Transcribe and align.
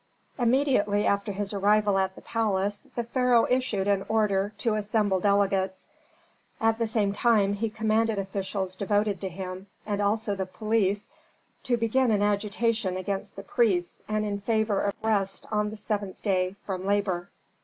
Immediately 0.39 1.05
after 1.05 1.31
his 1.31 1.53
arrival 1.53 1.99
at 1.99 2.15
the 2.15 2.23
palace 2.23 2.87
the 2.95 3.03
pharaoh 3.03 3.45
issued 3.47 3.87
an 3.87 4.03
order 4.09 4.51
to 4.57 4.73
assemble 4.73 5.19
delegates. 5.19 5.89
At 6.59 6.79
the 6.79 6.87
same 6.87 7.13
time 7.13 7.53
he 7.53 7.69
commanded 7.69 8.17
officials 8.17 8.75
devoted 8.75 9.21
to 9.21 9.29
him, 9.29 9.67
and 9.85 10.01
also 10.01 10.33
the 10.33 10.47
police, 10.47 11.07
to 11.65 11.77
begin 11.77 12.09
an 12.09 12.23
agitation 12.23 12.97
against 12.97 13.35
the 13.35 13.43
priests 13.43 14.01
and 14.09 14.25
in 14.25 14.41
favor 14.41 14.81
of 14.81 14.95
rest 15.03 15.45
on 15.51 15.69
the 15.69 15.77
seventh 15.77 16.23
day 16.23 16.55
from 16.65 16.83
labor. 16.83 17.29